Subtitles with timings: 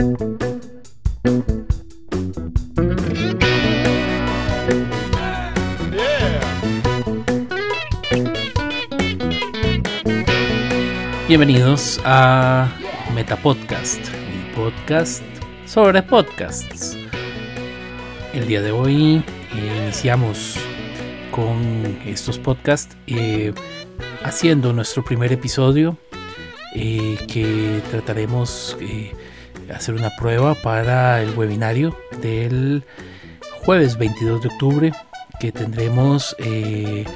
[0.00, 0.40] Bienvenidos
[12.06, 12.72] a
[13.14, 15.22] Metapodcast, un podcast
[15.66, 16.96] sobre podcasts.
[18.32, 19.22] El día de hoy
[19.54, 20.56] eh, iniciamos
[21.30, 23.52] con estos podcasts eh,
[24.24, 25.98] haciendo nuestro primer episodio
[26.74, 28.78] eh, que trataremos
[29.74, 32.84] hacer una prueba para el webinario del
[33.62, 34.92] jueves 22 de octubre
[35.38, 37.06] que tendremos el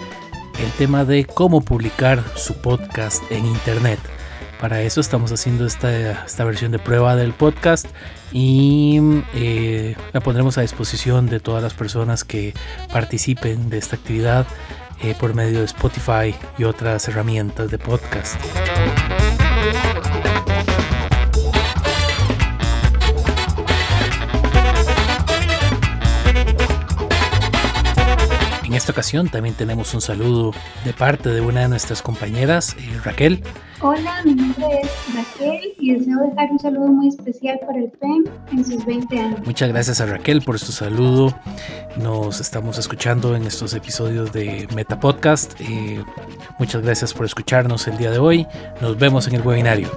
[0.78, 3.98] tema de cómo publicar su podcast en internet.
[4.60, 7.86] Para eso estamos haciendo esta, esta versión de prueba del podcast
[8.32, 8.98] y
[9.34, 12.54] eh, la pondremos a disposición de todas las personas que
[12.92, 14.46] participen de esta actividad
[15.02, 18.40] eh, por medio de Spotify y otras herramientas de podcast.
[28.85, 30.52] Esta ocasión también tenemos un saludo
[30.85, 33.43] de parte de una de nuestras compañeras, eh, Raquel.
[33.80, 38.24] Hola, mi nombre es Raquel y deseo dejar un saludo muy especial para el PEN
[38.52, 39.41] en sus 20 años.
[39.46, 41.35] Muchas gracias a Raquel por su saludo.
[41.96, 45.59] Nos estamos escuchando en estos episodios de Meta Podcast.
[45.63, 46.04] Eh,
[46.59, 48.46] muchas gracias por escucharnos el día de hoy.
[48.82, 49.88] Nos vemos en el webinario.